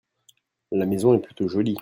[0.71, 1.77] La maison est plutôt jolie.